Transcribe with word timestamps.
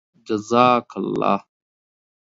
جزاك 0.27 0.87
اللهُ 1.01 1.37